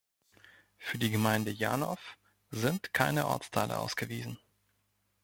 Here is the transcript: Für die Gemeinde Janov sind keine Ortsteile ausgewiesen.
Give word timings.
Für 0.79 0.97
die 0.97 1.11
Gemeinde 1.11 1.51
Janov 1.51 2.17
sind 2.49 2.91
keine 2.91 3.27
Ortsteile 3.27 3.77
ausgewiesen. 3.77 4.39